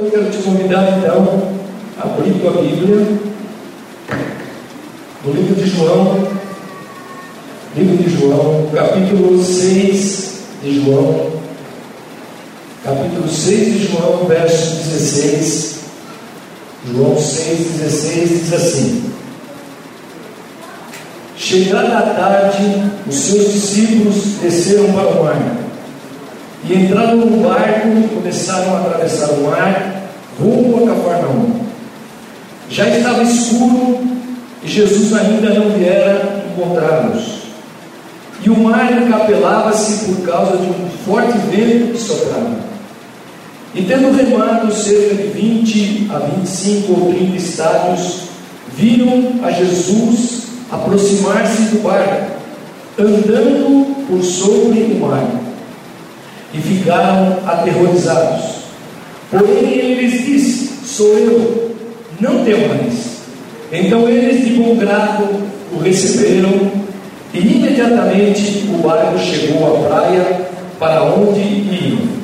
[0.00, 1.52] eu quero te convidar então
[1.98, 3.06] a abrir tua Bíblia
[5.22, 6.26] no livro de João,
[7.76, 11.32] livro de João, capítulo 6 de João,
[12.82, 15.80] capítulo 6 de João, verso 16.
[16.90, 19.04] João 6,16 diz assim:
[21.36, 25.69] Chegada a tarde, os seus discípulos desceram para o mar
[26.64, 30.02] e entraram no barco começaram a atravessar o mar
[30.38, 31.60] rumo a Cafarnaum.
[32.68, 33.98] Já estava escuro
[34.62, 37.40] e Jesus ainda não viera encontrá-los.
[38.42, 42.70] E o mar encapelava-se por causa de um forte vento que soprava.
[43.74, 48.22] E tendo remado cerca de 20 a 25 ou 30 estádios,
[48.76, 52.32] viram a Jesus aproximar-se do barco,
[52.98, 55.39] andando por sobre o mar,
[56.52, 58.60] e ficaram aterrorizados.
[59.30, 61.76] Porém ele lhes disse: Sou eu,
[62.20, 63.20] não temais.
[63.72, 65.28] Então eles de bom grado
[65.72, 66.70] o receberam,
[67.32, 72.20] e imediatamente o barco chegou à praia para onde iam.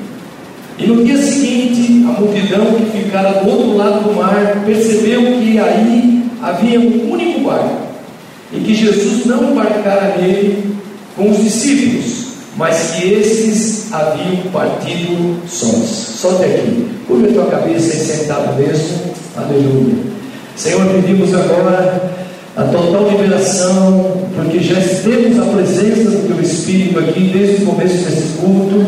[0.78, 5.58] E no dia seguinte, a multidão que ficara do outro lado do mar percebeu que
[5.58, 7.86] aí havia um único barco
[8.52, 10.76] e que Jesus não embarcara nele
[11.16, 12.15] com os discípulos,
[12.56, 16.16] mas que esses haviam partido sós.
[16.20, 16.88] Só até aqui.
[17.06, 19.12] Curva a tua cabeça e sentado mesmo.
[19.36, 19.94] Aleluia.
[20.56, 22.14] Senhor, pedimos agora
[22.56, 27.96] a total liberação, porque já temos a presença do Teu Espírito aqui desde o começo
[27.96, 28.86] desse culto.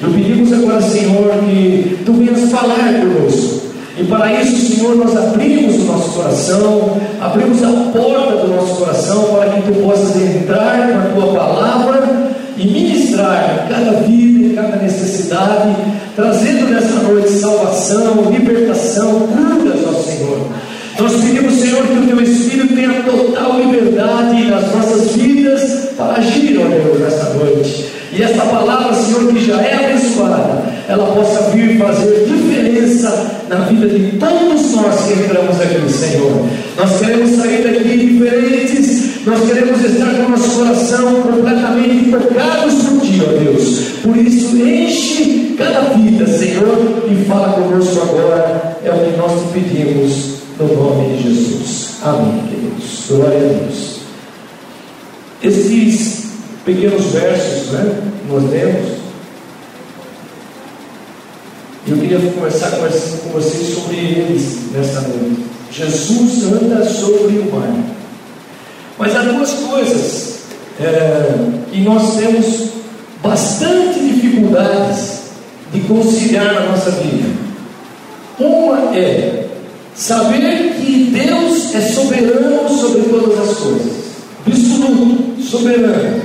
[0.00, 3.60] E pedimos agora, Senhor, que Tu venhas falar conosco.
[3.98, 9.24] E para isso, Senhor, nós abrimos o nosso coração, abrimos a porta do nosso coração
[9.24, 12.66] para que Tu possas entrar com a Tua palavra e
[13.68, 15.76] cada vida cada necessidade,
[16.16, 20.46] trazendo nessa noite salvação, libertação, curas, nosso Senhor.
[20.98, 26.60] Nós pedimos, Senhor, que o Teu Espírito tenha total liberdade nas nossas vidas para agir,
[26.60, 27.86] ó Deus, nesta noite.
[28.12, 33.88] E esta palavra, Senhor, que já é abençoada, ela possa vir fazer diferença na vida
[33.88, 36.46] de todos nós que entramos aqui, Senhor.
[36.76, 43.00] Nós queremos sair daqui diferentes, nós queremos estar com o nosso coração completamente tocados por
[43.00, 43.80] Ti, ó Deus.
[44.02, 48.78] Por isso, enche cada vida, Senhor, e fala conosco agora.
[48.82, 51.90] É o que nós te pedimos no nome de Jesus.
[52.02, 53.04] Amém, queridos.
[53.08, 54.00] Glória a Deus.
[55.42, 56.30] Esses
[56.64, 58.02] pequenos versos, né?
[58.30, 59.00] Nós lemos.
[61.86, 65.44] Eu queria conversar com vocês sobre eles nesta noite.
[65.72, 67.99] Jesus anda sobre o mar.
[69.00, 70.40] Mas há duas coisas
[70.78, 71.34] é,
[71.72, 72.68] que nós temos
[73.22, 75.22] bastante dificuldades
[75.72, 77.28] de conciliar na nossa vida.
[78.38, 79.40] Uma é
[79.94, 83.92] Saber que Deus é soberano sobre todas as coisas,
[84.46, 86.22] absoluto, soberano.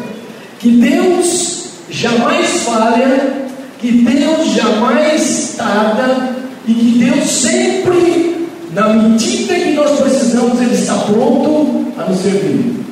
[0.59, 3.47] Que Deus jamais falha,
[3.79, 6.35] que Deus jamais tarda
[6.67, 12.85] e que Deus sempre, na medida que nós precisamos, Ele está pronto nos servir.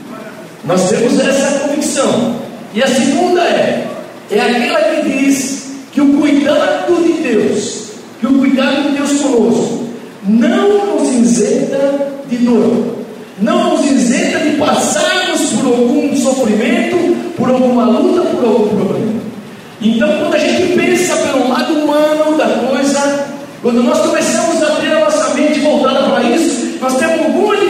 [0.66, 2.36] Nós temos essa convicção.
[2.74, 3.88] E a segunda é,
[4.32, 9.84] é aquela que diz que o cuidado de Deus, que o cuidado de Deus conosco,
[10.26, 12.96] não nos isenta de dor,
[13.40, 19.22] não nos isenta de passarmos por algum sofrimento, por alguma luta, por algum problema.
[19.82, 23.26] Então, quando a gente pensa pelo lado humano da coisa,
[23.62, 27.63] quando nós começamos a ter a nossa mente voltada para isso, nós temos alguma dificuldade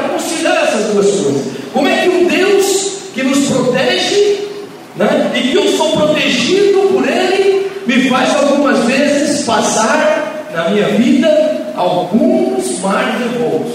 [0.00, 1.42] para conciliar essas duas coisas.
[1.72, 4.48] Como é que um Deus que nos protege,
[4.96, 10.88] né, e que eu sou protegido por Ele, me faz algumas vezes passar na minha
[10.88, 13.74] vida alguns mares revoltos.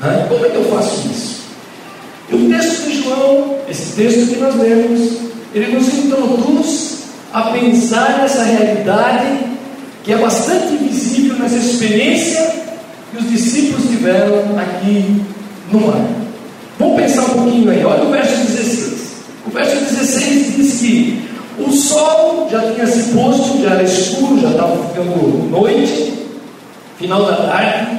[0.00, 0.26] Né?
[0.28, 1.34] Como é que eu faço isso?
[2.30, 5.18] E o texto de João, esse texto que nós lemos,
[5.54, 6.94] ele nos introduz
[7.32, 9.54] a pensar nessa realidade
[10.02, 12.54] que é bastante visível nessa experiência
[13.10, 15.22] que os discípulos tiveram aqui
[15.70, 16.06] no mar.
[16.78, 18.94] Vamos pensar um pouquinho aí, olha o verso 16.
[19.46, 21.24] O verso 16 diz que
[21.58, 26.14] o sol já tinha se posto, já era escuro, já estava ficando noite,
[26.98, 27.98] final da tarde,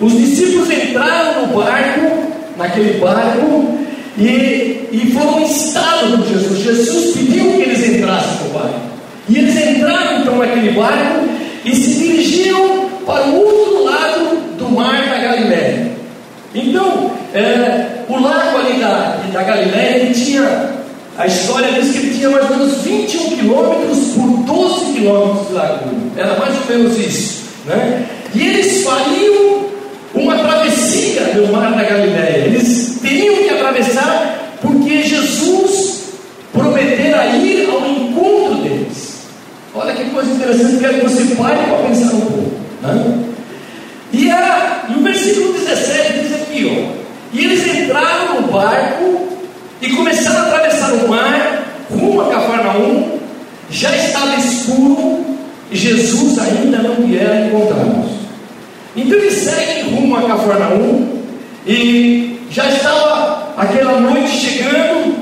[0.00, 3.78] os discípulos entraram no barco, naquele barco,
[4.18, 6.58] e, e foram instados por Jesus.
[6.58, 8.80] Jesus pediu que eles entrassem no barco.
[9.28, 11.28] E eles entraram então naquele barco
[11.64, 15.91] e se dirigiram para o outro lado do mar da Galiléia.
[16.54, 20.70] Então, é, o lago ali da, da Galiléia, ele tinha,
[21.16, 25.54] a história diz que ele tinha mais ou menos 21 quilômetros por 12 quilômetros de
[25.54, 25.96] largura.
[26.16, 27.42] Era mais ou menos isso.
[27.66, 28.06] Né?
[28.34, 29.66] E eles fariam
[30.14, 32.44] uma travessia do mar da Galileia.
[32.46, 36.02] Eles teriam que atravessar porque Jesus
[36.52, 39.22] prometera ir ao encontro deles.
[39.74, 42.52] Olha que coisa interessante, quero que você pare para pensar um pouco.
[42.82, 43.24] Né?
[44.12, 46.21] E, a, e o versículo 17
[46.66, 49.28] ó, e eles entraram no barco
[49.80, 53.18] e começaram a atravessar o mar rumo a Cafarnaum.
[53.70, 55.24] Já estava escuro
[55.70, 58.10] e Jesus ainda não viera encontrá-los.
[58.94, 61.22] Então eles seguem rumo a Cafarnaum
[61.66, 65.14] e já estava aquela noite chegando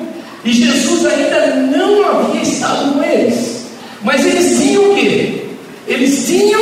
[0.44, 3.66] e Jesus ainda não havia estado com eles.
[4.02, 5.44] Mas eles tinham o quê?
[5.86, 6.60] Eles tinham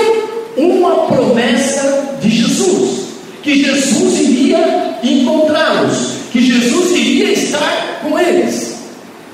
[0.57, 3.08] uma promessa de Jesus,
[3.43, 8.77] que Jesus iria encontrá-los, que Jesus iria estar com eles.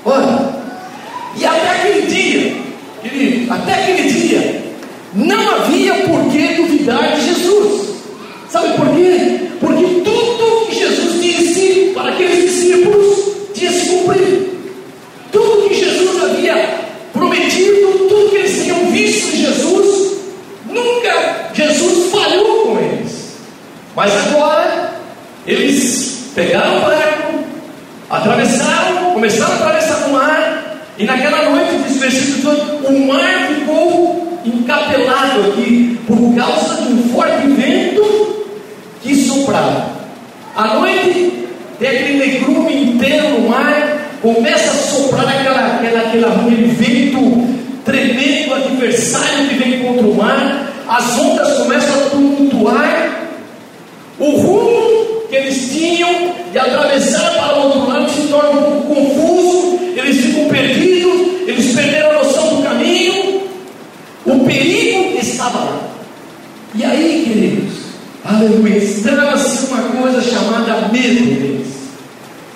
[0.03, 0.55] Olha,
[1.37, 2.55] e até aquele dia,
[3.01, 4.63] querido, até aquele dia,
[5.13, 7.95] não havia por que duvidar de Jesus.
[8.49, 9.39] Sabe por quê?
[9.59, 13.17] Porque tudo que Jesus disse para aqueles discípulos
[13.53, 14.55] tinha se cumprido.
[15.31, 20.17] Tudo que Jesus havia prometido, tudo que eles tinham visto em Jesus,
[20.69, 23.37] nunca Jesus falhou com eles.
[23.95, 24.93] Mas agora,
[25.47, 27.39] eles pegaram o barco,
[28.09, 33.47] atravessaram, começaram a atravessar o mar, e naquela noite, diz o versículo 18, o mar
[33.47, 38.45] ficou encapelado aqui por causa de um forte vento
[39.01, 39.87] que soprava.
[40.55, 41.47] À noite,
[41.79, 48.53] tem aquele negrume inteiro no mar, começa a soprar aquela, aquela, aquela, aquele vento tremendo,
[48.53, 53.29] adversário que vem contra o mar, as ondas começam a tumultuar,
[54.19, 58.95] o rumo que eles tinham de atravessar para o outro lado se torna um pouco
[58.95, 63.41] confuso, eles ficam perdidos, eles perderam a noção do caminho,
[64.25, 65.81] o perigo estava lá.
[66.73, 67.73] E aí, queridos,
[68.23, 71.67] aleluia, instalava-se uma coisa chamada medo deles.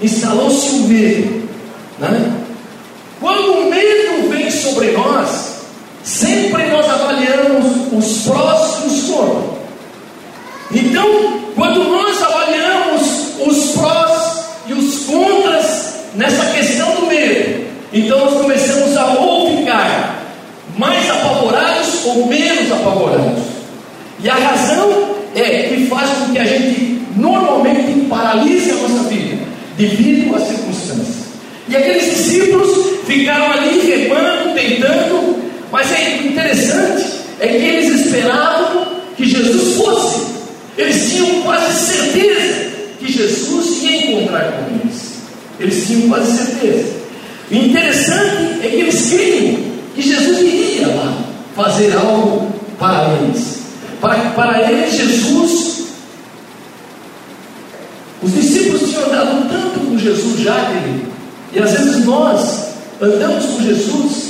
[0.02, 1.50] Instalou-se o medo.
[2.00, 2.32] Né?
[3.20, 5.60] Quando o medo vem sobre nós,
[6.04, 9.60] sempre nós avaliamos os prós e os contras.
[10.72, 13.02] Então, quando nós avaliamos
[13.46, 20.20] os prós e os contras nessa questão do medo, então nós começamos a ou ficar
[20.78, 23.44] mais apavorados ou menos apavorados.
[24.24, 29.44] E a razão é que faz com que a gente normalmente paralise a nossa vida
[29.76, 31.20] devido às circunstâncias.
[31.68, 32.04] E aqueles
[32.50, 40.28] discípulos ficaram ali remando, tentando, mas é interessante é que eles esperavam que Jesus fosse.
[40.78, 45.20] Eles tinham quase certeza que Jesus ia encontrar com eles.
[45.60, 47.00] Eles tinham quase certeza.
[47.52, 49.58] O interessante é que eles criam
[49.96, 51.18] que Jesus iria lá
[51.56, 53.60] fazer algo para eles.
[54.00, 55.84] Para, para eles, Jesus,
[58.22, 61.09] os discípulos tinham andado tanto com Jesus já, querido,
[61.54, 62.70] e às vezes nós
[63.02, 64.30] andamos com Jesus,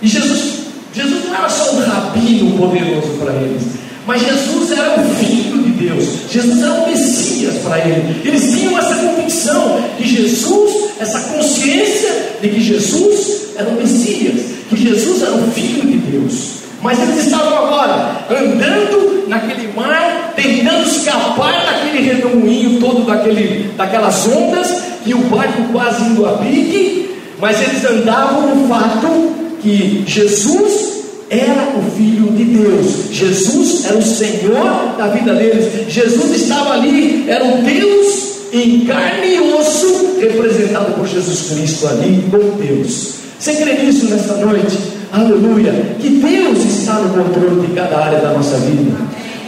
[0.00, 0.54] e Jesus,
[0.94, 3.62] Jesus não era só um rabino poderoso para eles,
[4.06, 8.24] mas Jesus era o Filho de Deus, Jesus era o Messias para eles.
[8.24, 12.10] Eles tinham essa convicção que Jesus, essa consciência
[12.40, 14.40] de que Jesus era o Messias,
[14.70, 16.57] que Jesus era o Filho de Deus.
[16.82, 24.82] Mas eles estavam agora andando naquele mar, tentando escapar daquele redemoinho todo, daquele, daquelas ondas,
[25.04, 30.98] e o barco quase indo a pique, mas eles andavam no fato que Jesus
[31.30, 37.24] era o Filho de Deus, Jesus era o Senhor da vida deles, Jesus estava ali,
[37.28, 43.14] era o Deus em carne e osso, representado por Jesus Cristo ali, com Deus.
[43.38, 44.97] Você crê nisso nesta noite?
[45.12, 45.72] Aleluia.
[46.00, 48.96] Que Deus está no controle de cada área da nossa vida.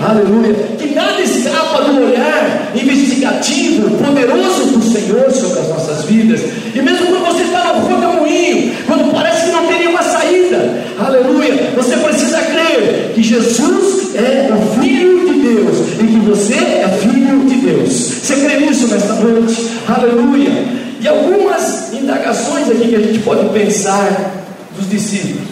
[0.01, 0.55] Aleluia.
[0.79, 6.41] Que nada escapa do olhar investigativo, poderoso do Senhor sobre as nossas vidas.
[6.75, 11.73] E mesmo quando você está no rodemoinho, quando parece que não tem nenhuma saída, aleluia,
[11.77, 17.41] você precisa crer que Jesus é o Filho de Deus e que você é filho
[17.47, 17.93] de Deus.
[17.93, 19.69] Você crê nisso nesta noite?
[19.87, 20.51] Aleluia.
[21.01, 25.50] E algumas indagações aqui que a gente pode pensar dos discípulos.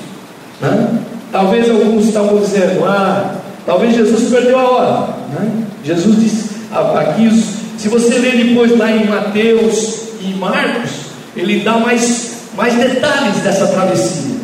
[0.60, 0.98] Né?
[1.30, 3.34] Talvez alguns estavam dizendo, ah,
[3.66, 5.08] talvez Jesus perdeu a hora.
[5.34, 5.64] Né?
[5.84, 7.30] Jesus disse, aqui,
[7.76, 10.90] se você ler depois lá em Mateus e Marcos,
[11.36, 14.36] ele dá mais, mais detalhes dessa travessia.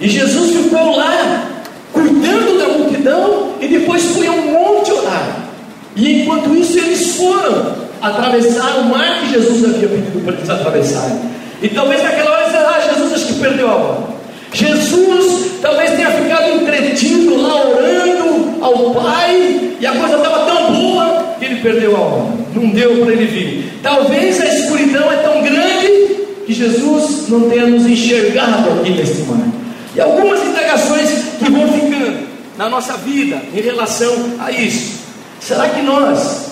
[0.00, 1.50] E Jesus ficou lá,
[1.92, 5.48] cuidando da multidão, e depois foi a um monte orar.
[5.96, 11.18] E enquanto isso, eles foram atravessar o mar que Jesus havia pedido para eles atravessarem.
[11.60, 14.17] E talvez naquela hora eles ah, Jesus acho que perdeu a hora.
[14.52, 21.34] Jesus talvez tenha ficado entretido lá orando, ao Pai e a coisa estava tão boa
[21.38, 22.44] que ele perdeu a onda.
[22.54, 23.80] Não deu para ele vir.
[23.82, 25.88] Talvez a escuridão é tão grande
[26.46, 29.46] que Jesus não tenha nos enxergado aqui neste mar.
[29.94, 32.26] E algumas indagações que vão ficando
[32.56, 34.98] na nossa vida em relação a isso.
[35.40, 36.48] Será que nós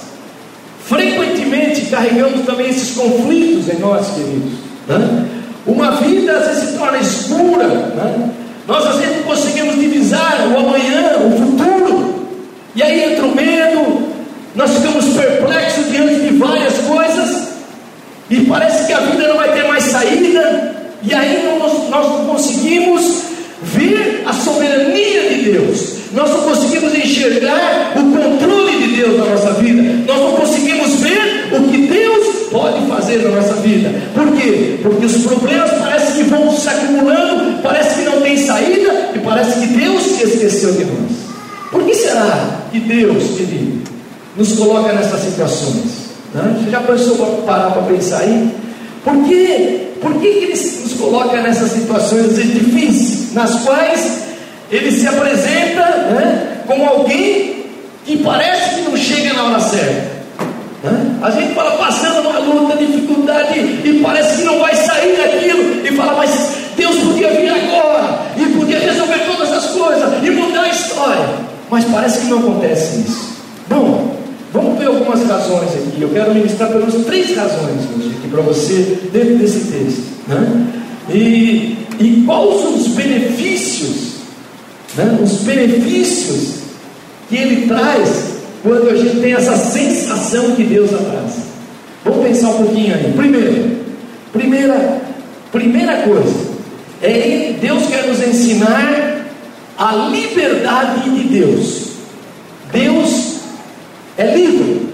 [0.85, 4.53] frequentemente carregamos também esses conflitos em nós, queridos?
[4.87, 5.29] Né?
[5.67, 8.31] Uma vida às vezes se torna escura, né?
[8.69, 12.27] nós às vezes não conseguimos divisar o amanhã, o futuro,
[12.75, 14.03] e aí entra o medo,
[14.55, 17.49] nós ficamos perplexos diante de várias coisas,
[18.31, 22.27] e parece que a vida não vai ter mais saída, e aí nós, nós não
[22.27, 23.23] conseguimos
[23.63, 29.53] ver a soberania de Deus, nós não conseguimos enxergar o controle de Deus na nossa
[29.55, 33.93] vida, nós não conseguimos ver o que Deus pode fazer na nossa vida.
[34.15, 34.79] Por quê?
[34.83, 39.61] Porque os problemas parecem que vão se acumulando, parece que não tem saída e parece
[39.61, 41.13] que Deus se esqueceu de nós.
[41.71, 43.83] Por que será que Deus, querido,
[44.37, 46.07] nos coloca nessas situações?
[46.35, 46.57] Né?
[46.63, 48.51] Você já pensou para parar para pensar aí?
[49.05, 54.23] Por que, por que, que Ele nos coloca nessas situações difíceis, nas quais
[54.71, 57.67] Ele se apresenta né, como alguém
[58.05, 60.17] que parece que não chega na hora certa?
[60.83, 61.19] Né?
[61.23, 65.97] A gente fala passando uma luta, dificuldade, e parece que não vai sair daquilo, e
[65.97, 70.69] fala, mas Deus podia vir agora, e podia resolver todas as coisas, e mudar a
[70.69, 71.29] história.
[71.71, 73.37] Mas parece que não acontece isso.
[73.69, 74.17] Bom,
[74.57, 76.01] Vamos ver algumas razões aqui.
[76.01, 80.03] Eu quero ministrar pelas três razões hoje aqui para você dentro desse texto.
[80.27, 80.67] Né?
[81.13, 84.15] E, e quais os benefícios,
[84.97, 85.19] né?
[85.23, 86.55] os benefícios
[87.29, 91.43] que ele traz quando a gente tem essa sensação que Deus abraça.
[92.03, 93.13] Vamos pensar um pouquinho aí.
[93.15, 93.77] Primeiro,
[94.33, 95.03] primeira,
[95.53, 96.35] primeira coisa,
[97.03, 99.06] é Deus quer nos ensinar
[99.79, 101.87] a liberdade de Deus.
[102.73, 103.37] Deus
[104.17, 104.87] é livre.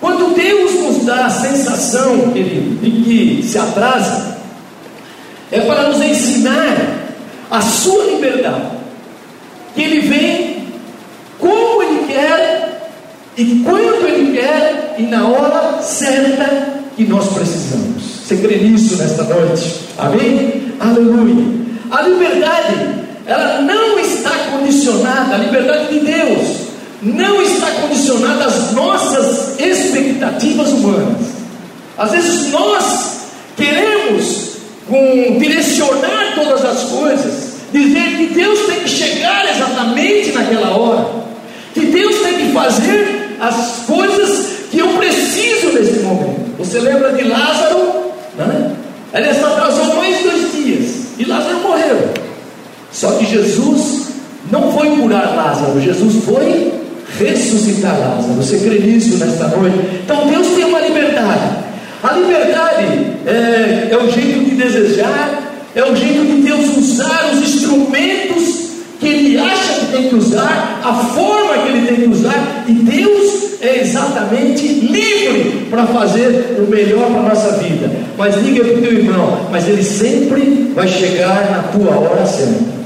[0.00, 4.38] Quando Deus nos dá a sensação, querido, de que se atrasa,
[5.50, 7.02] é para nos ensinar
[7.50, 8.78] a sua liberdade.
[9.74, 10.68] Que Ele vem
[11.38, 12.90] como Ele quer
[13.36, 18.02] e quando Ele quer e na hora certa que nós precisamos.
[18.24, 19.80] Você crê nisso nesta noite?
[19.98, 20.72] Amém?
[20.80, 21.62] Aleluia.
[21.90, 22.91] A liberdade,
[23.32, 26.62] ela não está condicionada, a liberdade de Deus
[27.02, 31.28] não está condicionada às nossas expectativas humanas.
[31.96, 33.20] Às vezes nós
[33.56, 34.52] queremos
[34.88, 41.08] com, direcionar todas as coisas, dizer que Deus tem que chegar exatamente naquela hora,
[41.72, 46.56] que Deus tem que fazer as coisas que eu preciso nesse momento.
[46.58, 48.12] Você lembra de Lázaro?
[48.36, 48.72] Né?
[49.14, 52.31] Ele só atrasou mais dois dias e Lázaro morreu.
[52.92, 54.08] Só que Jesus
[54.50, 56.72] não foi curar Lázaro, Jesus foi
[57.18, 58.34] ressuscitar Lázaro.
[58.34, 59.78] Você crê nisso nesta noite?
[60.04, 61.56] Então Deus tem uma liberdade.
[62.02, 62.84] A liberdade
[63.26, 68.62] é, é o jeito de desejar, é o jeito de Deus usar os instrumentos
[68.98, 72.72] que Ele acha que tem que usar, a forma que Ele tem que usar, e
[72.72, 77.90] Deus é exatamente livre para fazer o melhor para a nossa vida.
[78.18, 82.81] Mas diga para o teu irmão, mas Ele sempre vai chegar na tua hora certa.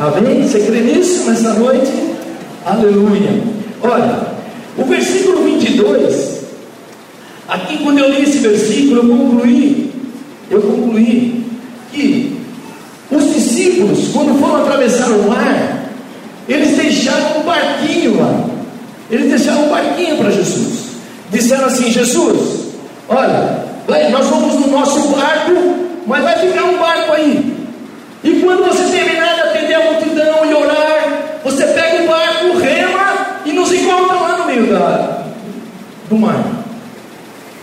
[0.00, 0.48] Amém?
[0.48, 1.92] Você crê nisso nessa noite?
[2.64, 3.42] Aleluia.
[3.82, 4.28] Olha,
[4.78, 6.40] o versículo 22,
[7.46, 9.92] aqui quando eu li esse versículo, eu concluí,
[10.50, 11.44] eu concluí
[11.92, 12.34] que
[13.10, 15.90] os discípulos, quando foram atravessar o mar,
[16.48, 18.46] eles deixaram um barquinho lá.
[19.10, 20.92] Eles deixaram um barquinho para Jesus.
[21.30, 22.68] Disseram assim: Jesus,
[23.06, 23.66] olha,
[24.10, 25.52] nós vamos no nosso barco,
[26.06, 27.60] mas vai ficar um barco aí.
[28.22, 33.40] E quando você terminar de atender a multidão e orar, você pega o barco, rema
[33.46, 35.24] e nos encontra lá no meio da,
[36.08, 36.44] do mar.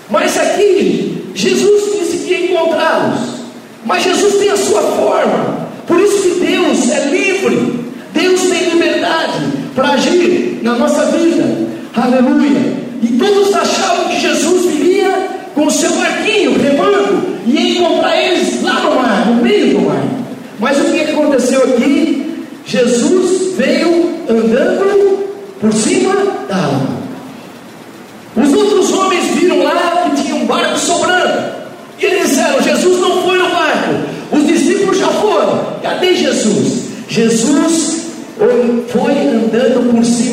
[0.09, 3.37] Mas aqui, Jesus disse que ia encontrá-los.
[3.85, 5.67] Mas Jesus tem a sua forma.
[5.85, 7.87] Por isso que Deus é livre.
[8.11, 9.39] Deus tem liberdade
[9.75, 11.45] para agir na nossa vida.
[11.95, 12.73] Aleluia.
[13.01, 18.61] E todos achavam que Jesus viria com o seu barquinho remando e ia encontrar eles
[18.61, 20.03] lá no mar, no meio do mar.
[20.59, 22.45] Mas o que aconteceu aqui?
[22.65, 25.25] Jesus veio andando
[25.61, 26.13] por cima
[26.49, 26.97] da água.
[28.35, 31.55] Os outros homens viram lá que tinha um barco sobrando.
[31.99, 33.93] E eles disseram: Jesus não foi no barco.
[34.33, 35.77] Os discípulos já foram.
[35.81, 36.87] Cadê Jesus?
[37.07, 37.86] Jesus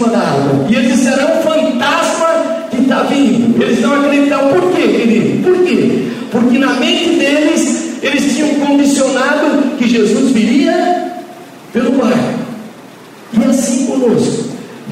[0.05, 0.67] cima da água.
[0.69, 3.63] E eles disseram: é um fantasma que está vindo.
[3.63, 4.49] Eles não acreditaram.
[4.49, 5.43] Por quê, querido?
[5.43, 6.09] Por quê?
[6.31, 11.13] Porque na mente deles eles tinham condicionado que Jesus viria
[11.73, 12.13] pelo mar.
[13.33, 14.45] E assim, conosco.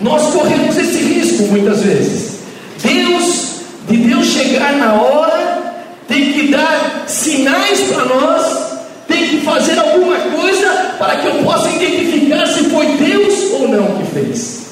[0.02, 2.38] Nós corremos esse risco muitas vezes.
[2.82, 5.74] Deus, de Deus chegar na hora,
[6.08, 8.72] tem que dar sinais para nós,
[9.06, 13.98] tem que fazer alguma coisa para que eu possa identificar se foi Deus ou não
[13.98, 14.62] que fez.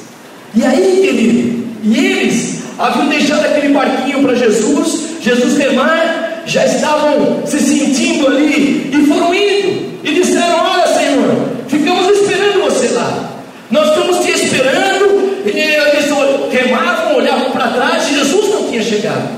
[0.55, 7.47] E aí, querido, e eles haviam deixado aquele barquinho para Jesus, Jesus remar, já estavam
[7.47, 13.31] se sentindo ali e foram indo e disseram: Olha, Senhor, ficamos esperando você lá.
[13.71, 15.21] Nós estamos te esperando.
[15.43, 16.11] E eles
[16.53, 19.31] remavam, olhavam para trás e Jesus não tinha chegado.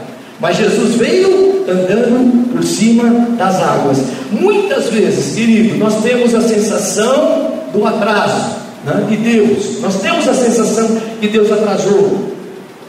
[0.43, 3.99] Mas Jesus veio andando por cima das águas.
[4.33, 9.81] Muitas vezes, querido, nós temos a sensação do atraso né, de Deus.
[9.81, 12.33] Nós temos a sensação que Deus atrasou.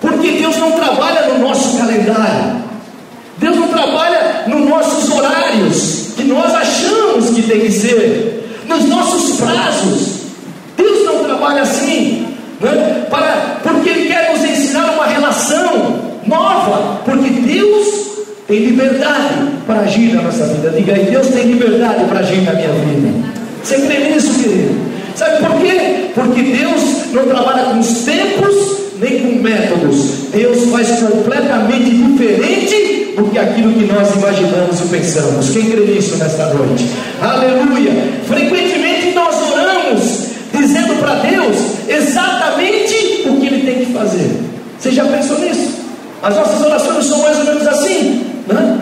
[0.01, 2.63] Porque Deus não trabalha no nosso calendário.
[3.38, 9.38] Deus não trabalha nos nossos horários, que nós achamos que tem que ser, nos nossos
[9.38, 10.24] prazos.
[10.75, 12.25] Deus não trabalha assim,
[12.60, 13.05] né?
[13.12, 15.92] Para, porque Ele quer nos ensinar uma relação
[16.33, 17.87] nova, porque Deus
[18.47, 19.35] tem liberdade
[19.65, 20.69] para agir na nossa vida.
[20.71, 23.33] Diga aí, Deus tem liberdade para agir na minha vida.
[23.63, 24.75] Você crê nisso, querido?
[25.15, 26.09] Sabe por quê?
[26.15, 26.81] Porque Deus
[27.13, 30.29] não trabalha com os tempos nem com métodos.
[30.33, 35.49] Deus faz completamente diferente do que aquilo que nós imaginamos e pensamos.
[35.51, 36.85] Quem crê nisso nesta noite?
[37.21, 37.91] Aleluia!
[38.27, 40.23] Frequentemente nós oramos
[40.57, 44.31] dizendo para Deus exatamente o que Ele tem que fazer.
[44.79, 45.82] Você já pensou nisso?
[46.24, 48.80] As nossas orações são mais ou menos assim, né?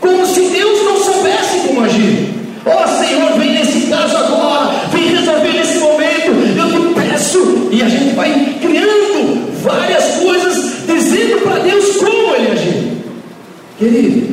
[0.00, 2.28] como se Deus não soubesse como agir.
[2.66, 7.82] Ó oh, Senhor, vem nesse caso agora, vem resolver nesse momento, eu te peço, e
[7.82, 12.92] a gente vai criando várias coisas, dizendo para Deus como Ele agir.
[13.78, 14.32] Querido,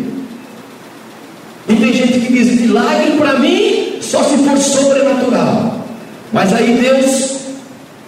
[1.70, 5.86] e tem gente que diz: milagre para mim só se for sobrenatural.
[6.34, 7.38] Mas aí Deus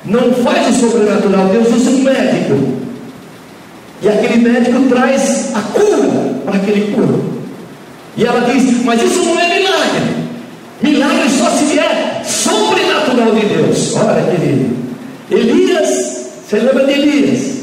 [0.04, 2.82] não faz o sobrenatural, Deus usa um médico.
[4.02, 7.24] E aquele médico traz a cura para aquele corpo.
[8.18, 10.22] E ela diz: Mas isso não é milagre.
[10.82, 13.96] Milagre só se é sobrenatural de Deus.
[13.96, 14.76] Olha, querido.
[15.30, 17.62] Elias, você lembra de Elias?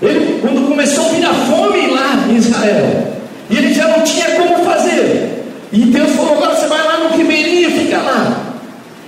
[0.00, 3.12] Ele, quando começou a vir a fome lá em Israel,
[3.50, 5.44] e ele já não tinha como fazer.
[5.72, 8.44] E Deus falou: Agora você vai lá no ribeirinho e fica lá.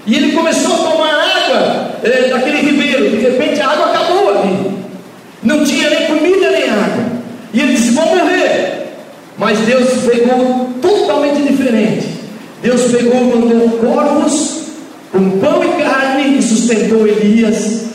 [0.07, 3.11] E ele começou a tomar água é, daquele ribeiro.
[3.11, 4.71] De repente a água acabou ali.
[5.43, 7.05] Não tinha nem comida nem água.
[7.53, 8.81] E ele disse: Vou morrer.
[9.41, 12.07] Mas Deus pegou totalmente diferente.
[12.63, 14.61] Deus pegou, mandou corvos
[15.11, 17.87] com pão e carne e sustentou Elias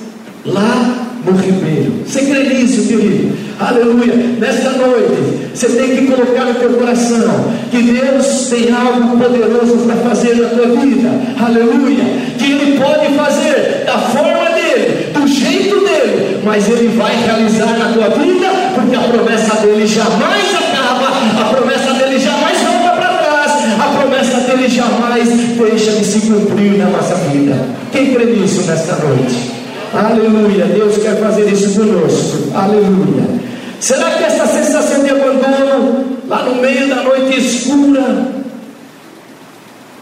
[0.43, 1.93] lá no ribeiro.
[2.03, 3.37] Você crê nisso, querido?
[3.59, 4.15] Aleluia.
[4.39, 9.95] Nesta noite, você tem que colocar no teu coração que Deus tem algo poderoso para
[9.97, 11.09] fazer na tua vida.
[11.39, 12.03] Aleluia.
[12.39, 17.93] Que Ele pode fazer da forma dele, do jeito dele, mas Ele vai realizar na
[17.93, 20.64] tua vida, porque a promessa dele jamais acaba,
[21.03, 26.77] a promessa dele jamais volta para trás, a promessa dele jamais deixa de se cumprir
[26.77, 27.55] na nossa vida.
[27.91, 29.51] Quem crê nisso nesta noite?
[29.93, 30.65] Aleluia.
[30.65, 32.51] Deus quer fazer isso conosco.
[32.53, 33.45] Aleluia.
[33.79, 38.27] Será que essa sensação de abandono, lá no meio da noite escura,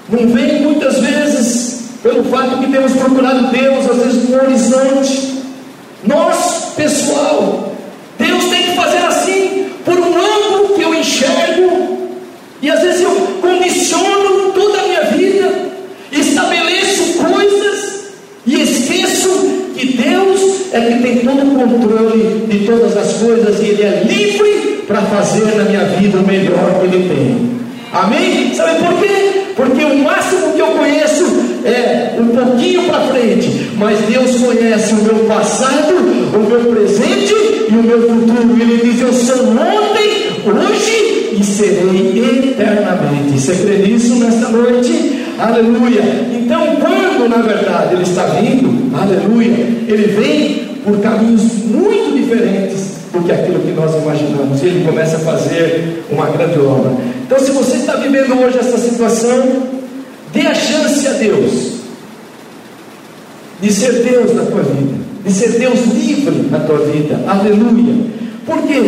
[0.10, 5.34] não vem muitas vezes pelo fato que temos procurado Deus, às vezes no horizonte?
[6.06, 7.74] Nós, pessoal,
[8.18, 12.10] Deus tem que fazer assim, por um ângulo que eu enxergo,
[12.62, 15.72] e às vezes eu condiciono toda a minha vida,
[16.12, 18.06] estabeleço coisas
[18.46, 19.30] e esqueço
[19.76, 24.04] que Deus é que tem todo o controle de todas as coisas e Ele é
[24.04, 26.24] livre para fazer na minha vida o
[26.54, 27.54] melhor que Ele tem.
[27.94, 28.54] Amém?
[28.56, 29.44] Sabe por quê?
[29.56, 31.26] Porque o máximo que eu conheço
[31.64, 37.34] é um pouquinho para frente, mas Deus conhece o meu passado, o meu presente
[37.70, 38.60] e o meu futuro.
[38.60, 43.40] Ele diz: Eu sou ontem, hoje e serei eternamente.
[43.40, 45.22] Você crê nisso nesta noite?
[45.38, 46.02] Aleluia.
[46.34, 52.83] Então, quando na verdade ele está vindo, aleluia, ele vem por caminhos muito diferentes
[53.14, 54.62] do que aquilo que nós imaginamos.
[54.62, 56.92] E ele começa a fazer uma grande obra.
[57.26, 59.64] Então, se você está vivendo hoje essa situação,
[60.34, 61.74] dê a chance a Deus
[63.62, 67.20] de ser Deus na tua vida, de ser Deus livre na tua vida.
[67.28, 67.94] Aleluia.
[68.46, 68.82] Por quê?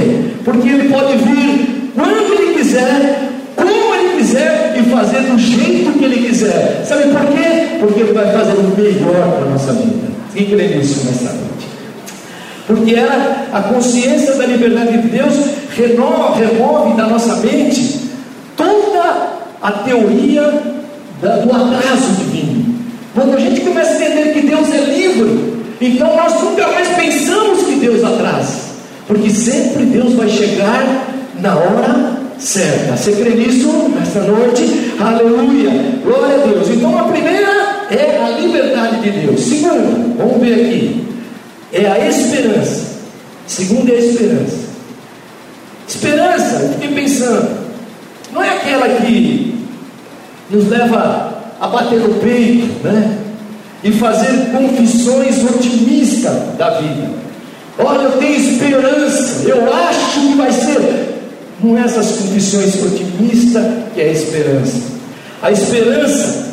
[0.43, 6.03] Porque ele pode vir quando ele quiser, como ele quiser e fazer do jeito que
[6.03, 6.83] ele quiser.
[6.85, 7.77] Sabe por quê?
[7.79, 10.07] Porque ele vai fazer o melhor para a nossa vida.
[10.33, 11.44] Quem crê nisso nessa?
[12.67, 15.33] Porque ela, a consciência da liberdade de Deus
[15.77, 18.01] renova, remove da nossa mente
[18.57, 20.41] toda a teoria
[21.21, 22.75] da, do atraso divino.
[23.13, 27.63] Quando a gente começa a entender que Deus é livre, Então nós nunca mais pensamos
[27.65, 28.59] que Deus atrasa,
[29.07, 31.07] porque sempre Deus vai chegar
[31.39, 32.95] na hora certa.
[32.95, 34.93] Você crê nisso nesta noite?
[34.99, 35.71] Aleluia!
[36.03, 36.69] Glória a Deus.
[36.69, 39.41] Então a primeira é a liberdade de Deus.
[39.41, 41.03] Segunda, vamos ver aqui,
[41.75, 42.95] é a esperança.
[43.45, 44.65] Segunda é a esperança.
[45.87, 47.57] Esperança, eu fiquei pensando,
[48.33, 49.53] não é aquela que
[50.49, 53.17] nos leva a bater no peito, né?
[53.83, 57.09] E fazer confissões otimistas da vida.
[57.77, 61.15] Olha, eu tenho esperança, eu acho que vai ser.
[61.61, 64.81] Não é essas condições otimistas que é a esperança.
[65.41, 66.45] A esperança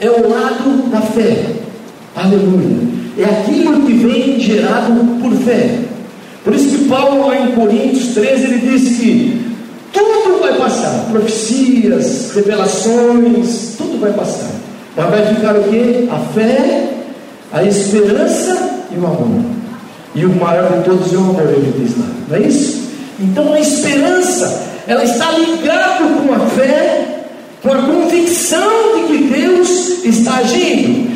[0.00, 1.44] é o lado da fé.
[2.16, 2.89] Aleluia.
[3.20, 5.78] É aquilo que vem gerado por fé.
[6.42, 9.50] Por isso que Paulo, lá em Coríntios 13, ele diz que
[9.92, 14.50] tudo vai passar, profecias, revelações, tudo vai passar.
[14.96, 16.08] Mas vai ficar o que?
[16.10, 16.90] A fé,
[17.52, 19.44] a esperança e o amor.
[20.14, 22.06] E o maior de todos é o amor, ele diz lá.
[22.28, 22.80] Não é isso?
[23.20, 27.24] Então a esperança, ela está ligada com a fé,
[27.62, 31.09] com a convicção de que Deus está agindo.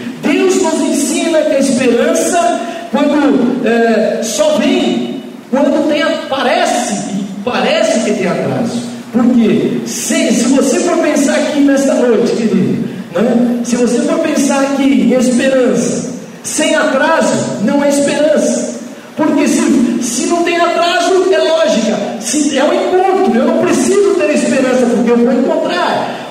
[0.74, 2.60] Nos ensina que a esperança,
[2.90, 8.82] quando é, só vem, quando tem, parece, e parece que tem atraso.
[9.12, 13.60] Porque se, se você for pensar aqui nesta noite, querido, né?
[13.62, 18.74] se você for pensar aqui em esperança, sem atraso, não é esperança.
[19.16, 21.96] Porque se, se não tem atraso, é lógica.
[22.20, 25.83] Se é um encontro, eu não preciso ter esperança, porque eu vou encontrar.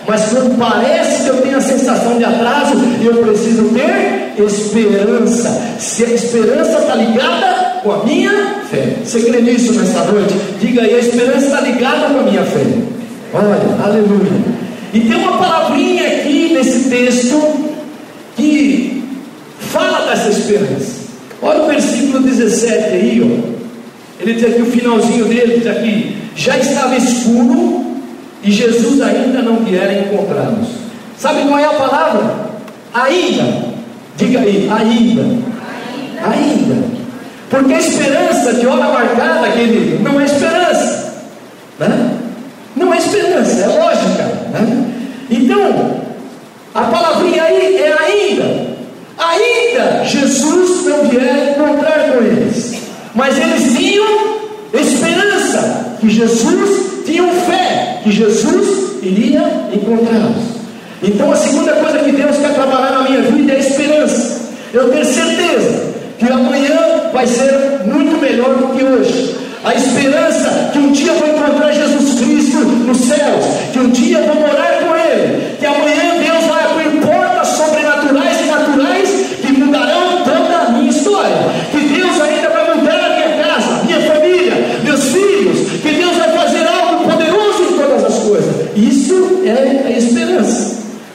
[0.08, 5.62] Mas quando parece que eu tenho a sensação de atraso, eu preciso ter esperança.
[5.80, 8.96] Se a esperança está ligada com a minha fé.
[9.04, 10.34] Você crê nisso nessa noite?
[10.60, 12.66] Diga aí, a esperança está ligada com a minha fé.
[13.34, 14.32] Olha, aleluia.
[14.94, 17.42] E tem uma palavrinha aqui nesse texto
[18.36, 19.04] que
[19.60, 21.04] fala dessa esperança.
[21.42, 23.54] Olha o versículo 17 aí, ó.
[24.22, 27.83] Ele diz aqui o finalzinho dele, diz aqui, já estava escuro
[28.44, 30.68] e Jesus ainda não viera encontrá-los.
[31.18, 32.36] Sabe qual é a palavra?
[32.94, 33.74] Ainda.
[34.18, 35.22] Diga aí, ainda.
[35.22, 36.30] Ainda.
[36.30, 36.94] ainda.
[37.50, 41.14] Porque a esperança de hora marcada, querido, não é esperança.
[41.80, 42.18] Né?
[42.76, 44.24] Não é esperança, é lógica.
[44.52, 44.94] Né?
[45.30, 45.98] Então,
[46.76, 48.74] a palavrinha aí é ainda
[49.18, 52.76] ainda Jesus não vier encontrar com eles.
[53.16, 54.06] Mas eles tinham
[54.74, 60.54] esperança que Jesus, tinham fé que Jesus iria encontrá-los.
[61.02, 64.42] Então a segunda coisa que Deus quer trabalhar na minha vida é a esperança.
[64.74, 69.36] Eu tenho certeza que amanhã vai ser muito melhor do que hoje.
[69.64, 74.36] A esperança que um dia vou encontrar Jesus Cristo nos céus, que um dia vou
[74.36, 76.13] morar com Ele, que amanhã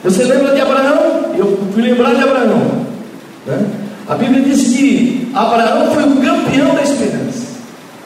[0.05, 1.35] Você lembra de Abraão?
[1.37, 2.87] Eu fui lembrar de Abraão.
[3.47, 3.67] Né?
[4.09, 7.47] A Bíblia diz que Abraão foi o campeão da esperança.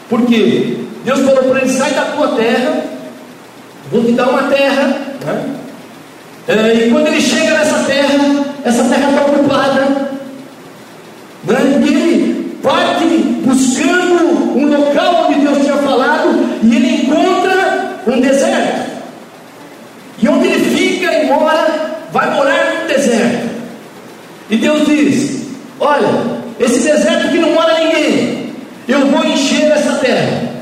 [0.09, 0.79] Por quê?
[1.05, 2.85] Deus falou para ele: sai da tua terra,
[3.91, 4.99] vou te dar uma terra.
[5.25, 5.55] Né?
[6.49, 9.81] É, e quando ele chega nessa terra, essa terra está ocupada,
[11.45, 11.81] né?
[11.83, 13.05] E ele parte
[13.45, 16.31] buscando um local onde Deus tinha falado
[16.63, 18.91] e ele encontra um deserto.
[20.21, 21.67] E onde ele fica e mora,
[22.13, 23.51] vai morar no deserto.
[24.51, 25.43] E Deus diz:
[25.81, 26.09] Olha,
[26.61, 28.55] esse deserto que não mora ninguém,
[28.87, 30.53] eu vou encher essa terra.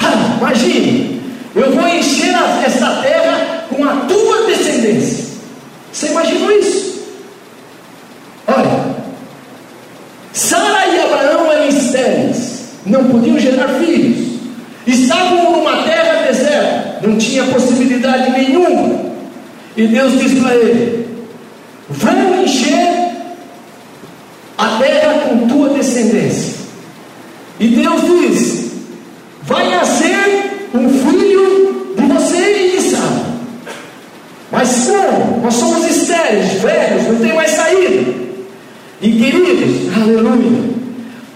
[0.00, 1.22] Ah, imagine,
[1.54, 2.34] eu vou encher
[2.64, 5.30] essa terra com a tua descendência.
[5.92, 7.00] Você imaginou isso?
[8.46, 8.90] Olha,
[10.32, 14.40] Sara e Abraão eram estéreis, não podiam gerar filhos,
[14.86, 19.10] estavam numa terra deserta, não tinha possibilidade nenhuma.
[19.76, 19.86] E
[20.50, 21.06] Para ele:
[21.88, 23.12] Vou encher
[24.58, 26.56] a terra com tua descendência.
[27.60, 28.72] E Deus diz:
[29.44, 33.26] Vai nascer um filho de você e de Sara.
[34.50, 35.40] Mas como?
[35.40, 38.12] Nós somos estéreis, velhos, não tem mais saída.
[39.00, 40.68] E queridos, aleluia,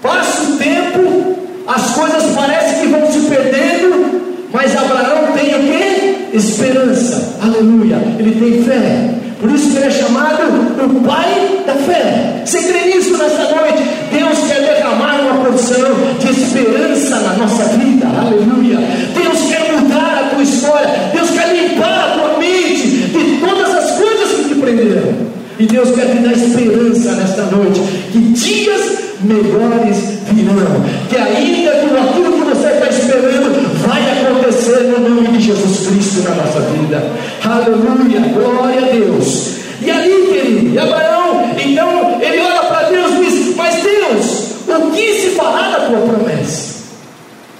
[0.02, 1.36] passa o tempo,
[1.68, 6.14] as coisas parecem que vão se perdendo, mas Abraão tem o que?
[6.36, 9.10] Esperança, aleluia, ele tem fé.
[9.40, 10.42] Por isso que ele é chamado
[10.84, 12.42] o pai da fé.
[12.44, 13.84] Você crê nisso nessa noite?
[14.12, 18.78] Deus quer derramar uma porção de esperança na nossa vida, aleluia.
[19.14, 23.90] Deus quer mudar a tua história, Deus quer limpar a tua mente de todas as
[23.98, 25.34] coisas que te prenderam.
[25.58, 27.80] E Deus quer te dar esperança nesta noite.
[28.10, 29.96] Que dias melhores
[30.32, 30.84] virão.
[31.08, 36.28] Que ainda que aquilo que você está esperando vai acontecer no nome de Jesus Cristo
[36.28, 37.04] na nossa vida.
[37.44, 39.58] Aleluia, glória a Deus.
[39.80, 45.20] E ali, querido, Abraão, então ele olha para Deus e diz: Mas Deus, o que
[45.20, 46.73] se fará da tua promessa?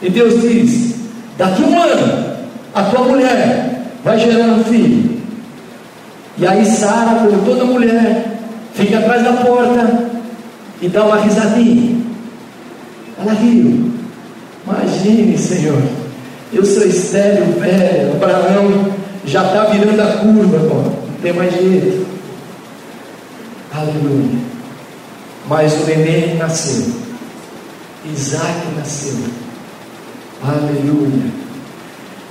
[0.04, 0.96] E Deus diz:
[1.38, 2.36] Daqui um ano,
[2.74, 5.14] a tua mulher vai gerar um filho.
[6.36, 8.38] E aí Sara, como toda mulher,
[8.74, 10.10] fica atrás da porta
[10.82, 11.96] e dá uma risadinha.
[13.18, 13.92] Ela riu.
[14.66, 15.82] Imagine, Senhor,
[16.52, 18.92] eu sou estéreo, velho, Abraão
[19.24, 22.06] já está virando a curva, não tem mais jeito.
[23.72, 24.38] Aleluia.
[25.48, 26.92] Mas o neném nasceu.
[28.04, 29.43] Isaac nasceu.
[30.44, 31.32] Aleluia.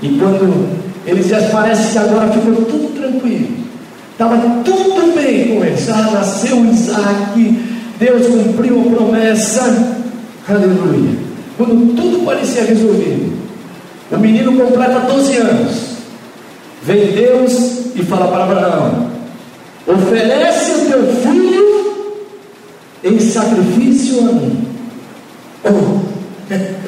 [0.03, 0.69] E quando
[1.07, 3.63] eles parece que agora ficou tudo tranquilo.
[4.11, 5.91] Estava tudo bem com.
[5.91, 7.63] Ah, nasceu Isaac,
[7.99, 9.97] Deus cumpriu a promessa.
[10.47, 11.17] Aleluia.
[11.57, 13.33] Quando tudo parecia resolvido,
[14.11, 15.93] o menino completa 12 anos.
[16.83, 19.09] Vem Deus e fala para Abraão:
[19.87, 21.63] oferece o teu filho
[23.03, 24.67] em sacrifício a mim.
[25.63, 26.13] Oh.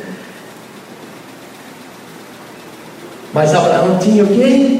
[3.36, 4.80] Mas Abraão tinha o quê?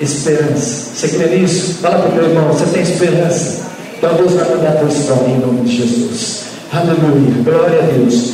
[0.00, 0.94] Esperança.
[0.94, 1.74] Você crê nisso?
[1.82, 3.62] Fala para o meu irmão, você tem esperança.
[3.98, 6.44] Então Deus vai mandar Deus para mim em nome de Jesus.
[6.72, 7.42] Aleluia.
[7.42, 8.32] Glória a Deus.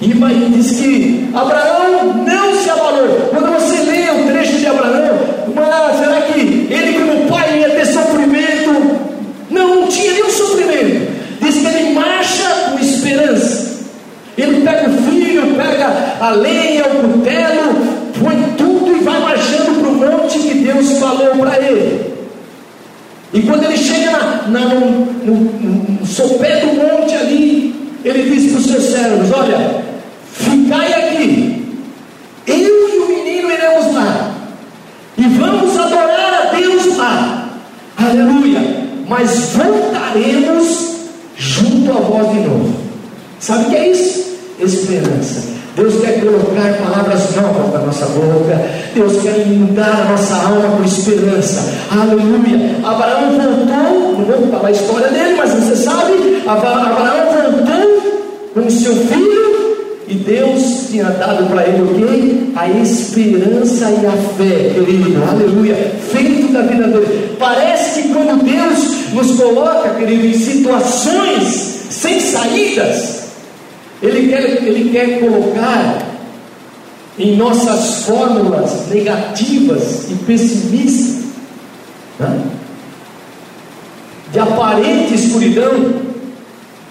[0.00, 0.08] E
[0.56, 3.28] diz que Abraão não se abalou.
[3.30, 5.18] Quando você lê o trecho de Abraão,
[5.54, 8.98] mas será que ele, como pai, ia ter sofrimento?
[9.50, 11.12] Não, não tinha nenhum sofrimento.
[11.40, 13.70] Diz que ele marcha com esperança.
[14.36, 19.94] Ele pega o filho, pega a lenha, o cutelo, põe tudo vai marchando para o
[19.94, 22.10] monte que Deus falou para ele.
[23.32, 25.34] E quando ele chega na, na, no, no,
[26.00, 29.84] no sopé do monte ali, ele diz para os seus servos: Olha,
[30.32, 31.64] ficai aqui,
[32.46, 34.34] eu e o menino iremos lá,
[35.16, 37.48] e vamos adorar a Deus lá,
[37.96, 38.60] aleluia,
[39.08, 40.96] mas voltaremos
[41.36, 42.74] junto a vós de novo.
[43.38, 44.38] Sabe o que é isso?
[44.58, 45.59] Esperança.
[45.76, 48.60] Deus quer colocar palavras novas na nossa boca.
[48.94, 51.72] Deus quer inundar a nossa alma com esperança.
[51.90, 52.76] Aleluia.
[52.84, 56.94] Abraão voltou, não vou falar a história dele, mas você sabe, Abraão
[57.32, 58.00] voltou
[58.54, 59.40] com seu filho.
[60.08, 62.52] E Deus tinha dado para ele o quê?
[62.56, 65.76] A esperança e a fé, querido, aleluia,
[66.10, 67.36] feito da vida dele.
[67.38, 73.19] Parece que quando Deus nos coloca, querido, em situações sem saídas,
[74.02, 76.06] ele quer, ele quer colocar
[77.18, 81.24] em nossas fórmulas negativas e pessimistas,
[82.18, 82.40] né?
[84.32, 85.94] de aparente escuridão.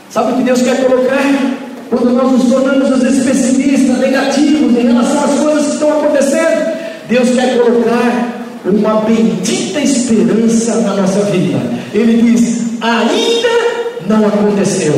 [0.09, 1.57] Sabe o que Deus quer colocar?
[1.89, 6.77] Quando nós nos tornamos às vezes pessimistas, negativos em relação às coisas que estão acontecendo,
[7.07, 11.57] Deus quer colocar uma bendita esperança na nossa vida.
[11.93, 13.68] Ele diz: ainda
[14.09, 14.93] não aconteceu,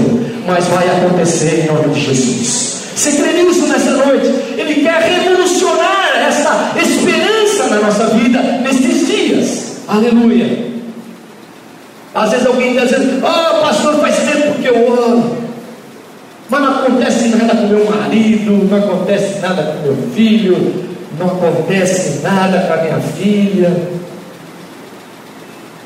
[0.48, 2.82] mas vai acontecer em nome de Jesus.
[2.96, 4.28] Você crê nisso nessa noite?
[4.58, 9.82] Ele quer revolucionar essa esperança na nossa vida nestes dias.
[9.88, 10.72] Aleluia.
[12.16, 15.38] Às vezes alguém está dizendo, oh pastor, faz tempo que eu oro.
[16.50, 20.86] Mas não acontece nada com meu marido, não acontece nada com meu filho,
[21.20, 23.72] não acontece nada com a minha filha.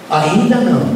[0.09, 0.94] Ainda não.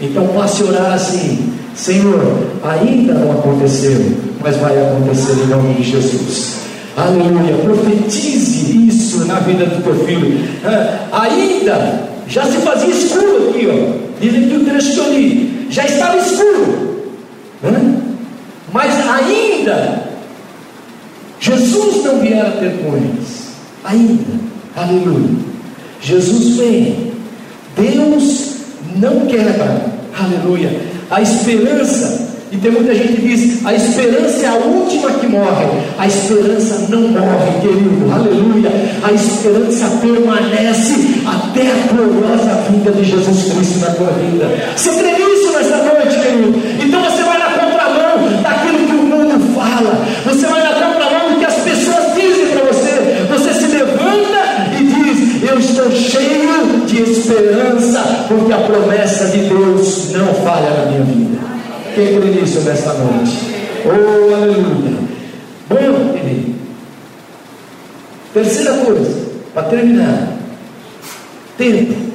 [0.00, 3.98] Então passe a orar assim: Senhor, ainda não aconteceu,
[4.42, 6.56] mas vai acontecer em nome de Jesus.
[6.96, 7.56] Aleluia.
[7.58, 10.40] Profetize isso na vida do teu filho.
[10.64, 14.06] Ah, ainda já se fazia escuro aqui, ó.
[14.20, 15.02] Dizem que o trecho
[15.70, 16.86] já estava escuro.
[18.72, 20.06] Mas ainda
[21.40, 23.52] Jesus não viera ter com eles.
[23.84, 24.40] Ainda.
[24.74, 25.36] Aleluia.
[26.00, 27.12] Jesus vem.
[27.76, 28.55] Deus
[28.96, 29.96] não quebra.
[30.18, 30.70] Aleluia.
[31.10, 35.66] A esperança, e tem muita gente que diz: a esperança é a última que morre.
[35.98, 38.12] A esperança não morre, querido.
[38.12, 38.70] Aleluia.
[39.02, 44.46] A esperança permanece até a gloriosa vinda de Jesus Cristo na tua vida.
[44.74, 46.62] Você crê nisso nessa noite, querido?
[46.84, 50.06] Então você vai na contramão daquilo que o mundo fala.
[50.24, 53.26] Você vai na contramão do que as pessoas dizem para você.
[53.28, 54.36] Você se levanta
[54.78, 56.25] e diz: Eu estou cheio
[57.04, 61.38] de esperança, porque a promessa de Deus não falha na minha vida.
[61.94, 63.38] Quem crê nisso nesta noite?
[63.84, 64.96] Oh, aleluia.
[65.68, 66.54] Bom, querido.
[68.34, 70.28] Terceira coisa, para terminar:
[71.56, 72.05] tempo.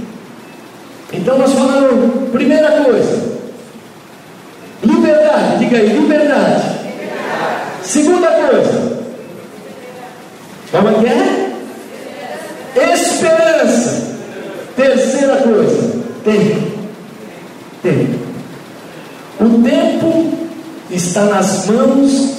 [21.21, 22.29] está nas mãos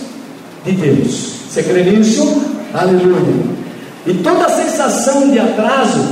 [0.65, 1.33] de Deus.
[1.49, 2.43] Você crê nisso?
[2.75, 3.53] Aleluia.
[4.07, 6.05] E toda sensação de atraso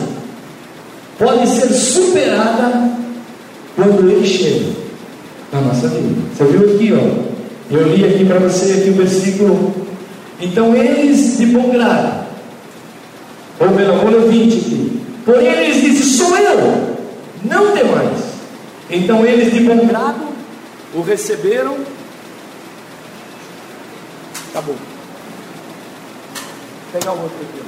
[1.19, 2.91] pode ser superada
[3.75, 4.71] quando ele chega
[5.53, 6.21] na nossa vida.
[6.37, 7.75] Você viu aqui, ó?
[7.75, 9.75] Eu li aqui para você aqui o versículo.
[10.41, 12.25] Então eles de bom grado,
[13.59, 15.01] ou melhor, olha o 20 aqui.
[15.25, 16.97] Porém eles dizem, sou eu,
[17.45, 18.31] não demais.
[18.89, 20.31] Então eles de bom grado
[20.95, 21.77] o receberam
[24.51, 24.75] Acabou.
[24.75, 24.83] Vou
[26.93, 27.63] pegar o outro aqui.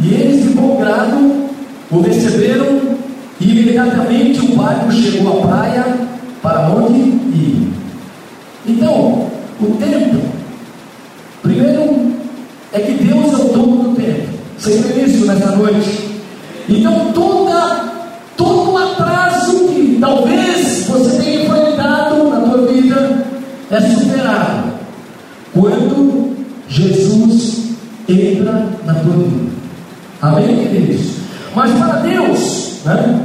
[0.00, 1.50] E eles de bom grado
[1.90, 2.96] o receberam
[3.38, 5.84] e imediatamente o barco chegou à praia
[6.40, 7.70] para onde ir.
[8.66, 10.18] Então, o tempo,
[11.42, 12.10] primeiro
[12.72, 14.32] é que Deus é o dono do tempo.
[14.58, 16.22] Você crê isso nessa noite?
[16.68, 17.41] Então todo
[23.72, 24.72] é superado
[25.54, 26.36] quando
[26.68, 27.70] Jesus
[28.08, 29.52] entra na tua vida.
[30.20, 31.16] Amém, queridos?
[31.54, 33.21] Mas para Deus, né?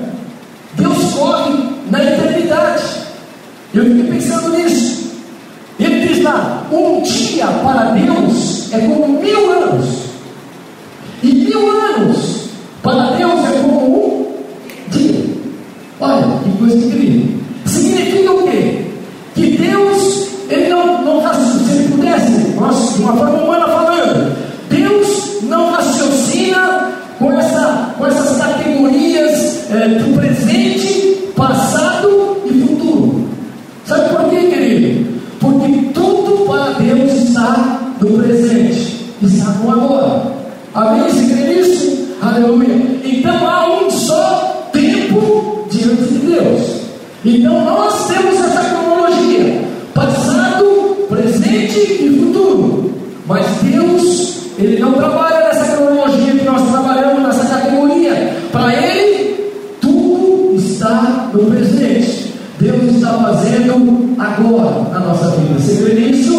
[61.34, 62.34] no presente.
[62.60, 65.60] Deus está fazendo agora na nossa vida.
[65.60, 66.36] Você crê nisso?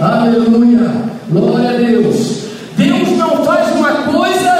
[0.00, 0.90] Aleluia!
[1.30, 2.40] Glória a Deus!
[2.76, 4.59] Deus não faz uma coisa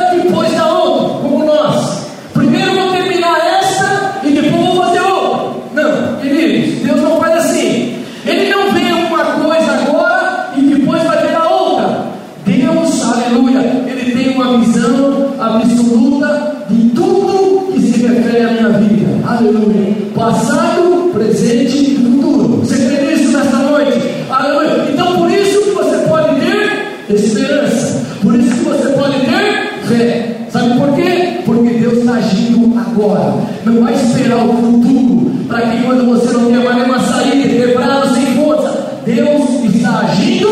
[33.01, 33.35] agora.
[33.65, 38.15] Não vai esperar o futuro para que quando você não tem mais nenhuma saída, quebrado,
[38.15, 39.01] sem força.
[39.05, 40.49] Deus está agindo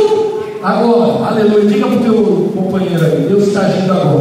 [0.62, 1.28] agora.
[1.28, 1.66] Aleluia.
[1.66, 4.17] Diga para o teu companheiro aí: Deus está agindo agora.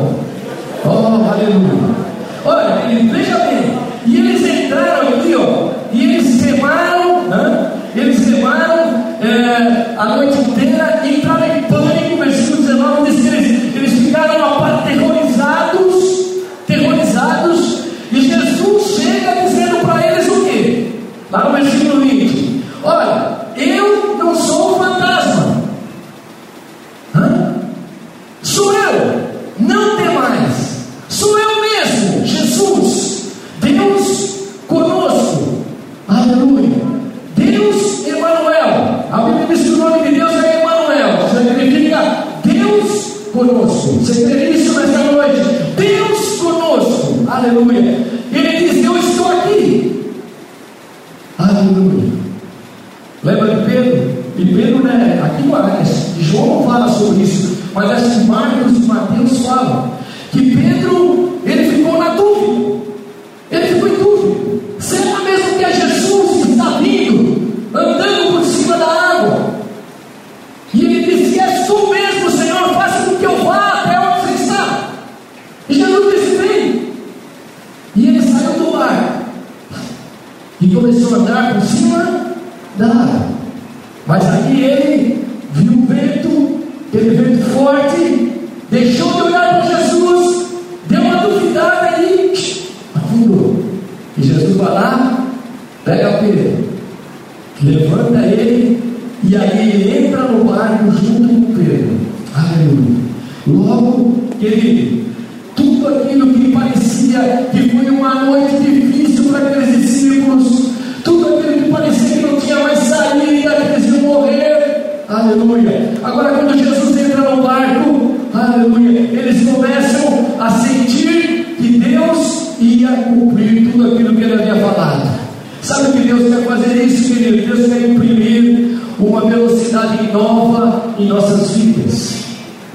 [43.54, 43.68] não.
[43.68, 44.57] Você?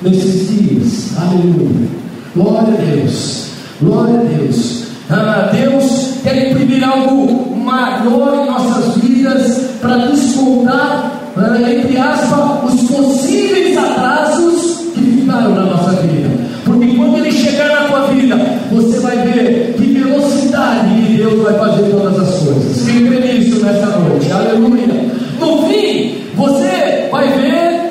[0.03, 1.13] Nesses dias.
[1.19, 1.89] Aleluia.
[2.35, 3.47] Glória a Deus.
[3.81, 4.83] Glória a Deus.
[5.11, 12.81] Ah, Deus quer imprimir algo maior em nossas vidas para descontar, ah, entre aspas, os
[12.89, 16.31] possíveis atrasos que ficaram na nossa vida.
[16.65, 18.37] Porque quando Ele chegar na tua vida,
[18.71, 22.87] você vai ver que velocidade Deus vai fazer todas as coisas.
[22.87, 24.33] Quem crê nisso nessa noite?
[24.33, 24.87] Aleluia.
[25.39, 27.83] No fim, você vai ver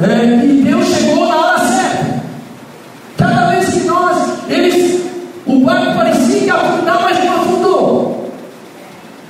[0.00, 2.22] é, que Deus chegou na hora certa.
[3.16, 4.16] Cada vez que nós,
[4.48, 5.00] eles,
[5.46, 8.32] o barco parecia que afundar, mas não afundou.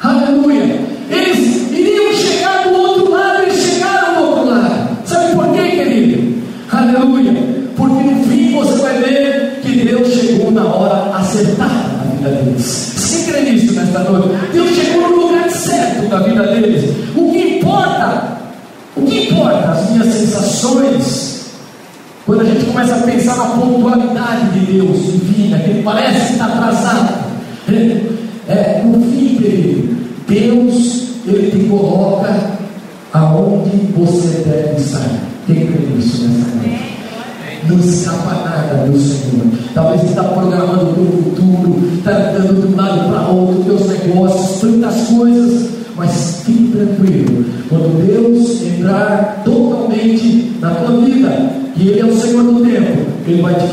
[0.02, 0.80] Aleluia.
[1.10, 4.96] Eles iriam chegar do outro lado, eles chegaram do outro lado.
[5.04, 6.42] Sabe por quê, querido?
[6.70, 7.32] Aleluia.
[7.76, 12.92] Porque no fim você vai ver que Deus chegou na hora acertada na vida deles.
[12.96, 14.28] Você crê nisso nesta noite?
[14.52, 16.90] Deus chegou no lugar certo da vida deles.
[17.14, 18.38] O que importa?
[18.96, 19.70] O que importa?
[19.70, 21.42] As minhas sensações.
[22.24, 26.32] Quando a gente começa a pensar na pontualidade de Deus divina, que ele parece que
[26.32, 27.22] está atrasado.
[28.48, 29.96] É, no fim, querido,
[30.28, 32.34] Deus, Ele te coloca
[33.12, 35.08] aonde você deve estar.
[35.46, 36.92] Quem crê nisso nessa noite?
[37.68, 39.46] Não escapa nada do Senhor.
[39.74, 43.86] Talvez você está programando o teu futuro, está dando de um lado para outro, teus
[43.88, 45.70] negócios, tantas coisas.
[45.94, 52.42] Mas fique tranquilo, quando Deus entrar totalmente na tua vida, e Ele é o Senhor
[52.44, 53.66] do tempo, Ele vai te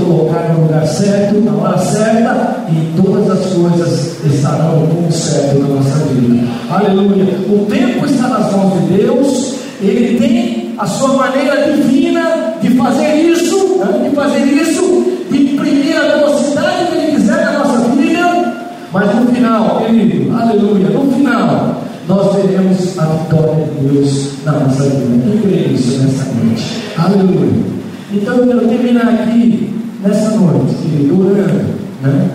[0.53, 5.75] no lugar certo, na hora certa, e todas as coisas estarão no ponto certo na
[5.75, 6.47] nossa vida.
[6.69, 7.25] Aleluia.
[7.47, 13.15] O tempo está nas mãos de Deus, Ele tem a sua maneira divina de fazer
[13.15, 14.09] isso, né?
[14.09, 18.53] de fazer isso, de imprimir a velocidade que Ele quiser na nossa vida,
[18.91, 24.83] mas no final, querido, aleluia, no final, nós veremos a vitória de Deus na nossa
[24.83, 25.23] vida.
[25.23, 26.83] Quem crê nisso nessa noite?
[26.97, 27.79] Aleluia.
[28.11, 31.75] Então eu quero terminar aqui nessa noite, querido, orando.
[32.01, 32.29] Né?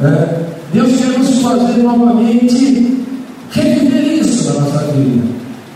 [0.00, 3.04] É, Deus quer nos fazer novamente
[3.50, 5.24] reviver isso na nossa vida.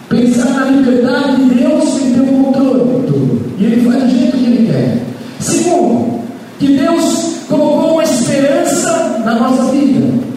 [0.09, 3.53] Pensar na liberdade de Deus sem ter o controle de tudo.
[3.59, 5.03] E Ele faz do jeito que Ele quer.
[5.39, 6.21] Segundo,
[6.59, 10.31] que Deus colocou uma esperança na nossa vida.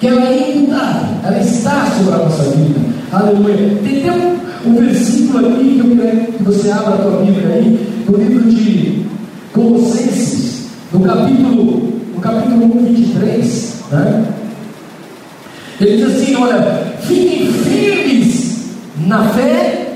[0.00, 2.80] Que ela é imutável, ela está sobre a nossa vida.
[3.12, 3.78] Aleluia.
[3.84, 7.54] Tem, tem um, um versículo aqui que eu quero que você abra a tua Bíblia
[7.54, 9.07] aí, no livro de
[9.58, 14.24] Colossenses, no capítulo, no capítulo 1, 23, né?
[15.80, 18.66] Ele diz assim: olha, fiquem firmes
[19.04, 19.94] na fé,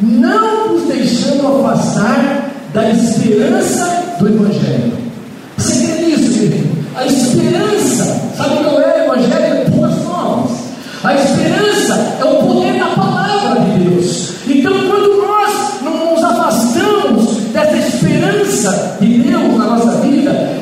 [0.00, 4.94] não vos deixando afastar da esperança do Evangelho.
[5.58, 6.68] Você crê nisso, querido?
[6.96, 8.04] A esperança,
[8.38, 9.70] sabe qual é o Evangelho?
[9.70, 10.50] Boas novas.
[11.04, 12.43] A esperança é o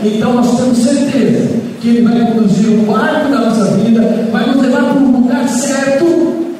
[0.05, 1.51] então nós temos certeza
[1.81, 5.49] que Ele vai conduzir o barco da nossa vida, vai nos levar para um lugar
[5.49, 6.05] certo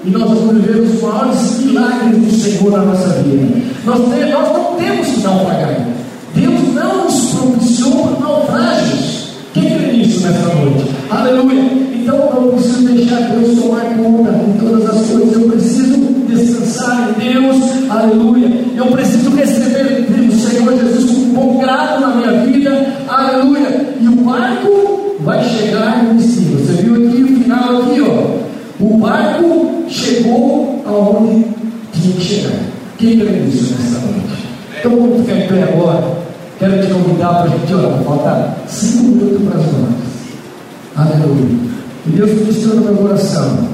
[0.05, 3.63] e nós vamos viver os maiores milagres do Senhor na nossa vida.
[3.85, 5.87] Nós, nós não temos que naufragar.
[6.35, 9.33] Deus não nos propiciou naufrágios.
[9.55, 10.91] Quem crê nisso nessa noite?
[11.11, 11.63] Aleluia.
[11.95, 15.33] Então eu não preciso deixar Deus tomar conta de todas as coisas.
[15.35, 17.57] Eu preciso descansar em Deus.
[17.89, 18.51] Aleluia.
[18.77, 22.92] Eu preciso receber do Senhor Jesus com um bom grado na minha vida.
[33.03, 34.47] Quem nisso nessa noite?
[34.79, 36.19] Então vamos ficar em pé agora.
[36.57, 38.05] Quero te convidar para a gente orar.
[38.05, 41.19] Falta cinco minutos para as horas.
[41.19, 41.59] Aleluia.
[42.07, 43.69] E Deus ministrou no meu coração.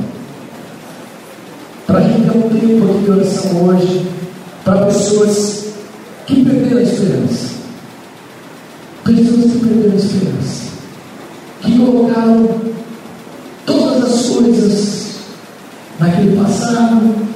[1.87, 4.07] Para a gente ter um tempo aqui de oração hoje.
[4.65, 5.65] Para pessoas
[6.25, 7.49] que perderam a esperança.
[9.05, 10.69] Pessoas que perderam a esperança.
[11.61, 12.49] Que colocaram
[13.67, 15.07] todas as coisas
[16.01, 17.28] naquele passado.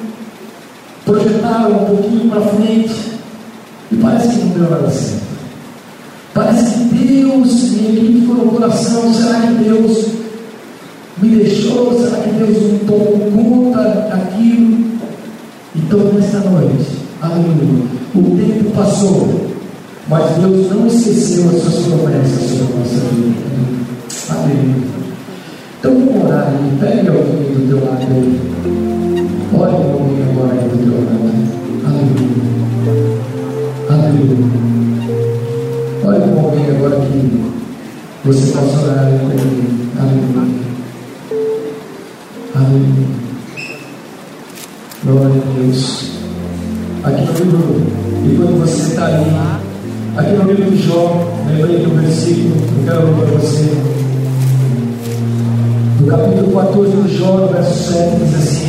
[1.33, 2.95] Projetaram um pouquinho para frente.
[3.91, 5.23] E parece que não deu nada certo.
[6.35, 10.07] Parece que Deus, e aqui ficou no coração, será que Deus
[11.19, 11.99] me chorou?
[11.99, 14.93] Será que Deus não tomou conta daquilo?
[15.77, 16.87] Então, nesta noite,
[17.21, 19.51] aleluia, o tempo passou,
[20.09, 23.43] mas Deus não esqueceu as suas promessas sobre a nossa vida.
[24.31, 24.93] Aleluia.
[25.79, 28.07] Então vamos orar aí, pegue alguém do teu lado
[38.25, 39.91] você possa orar com ele.
[39.99, 40.63] Aleluia.
[42.55, 43.23] Aleluia.
[45.05, 46.13] Glória a Deus.
[47.03, 47.83] Aqui no livro,
[48.25, 49.27] e quando você está aí,
[50.17, 53.65] aqui no livro de Jó, lembrei do versículo, eu quero ler para você.
[56.01, 58.69] No capítulo 14 de Jó, no verso 7, diz assim.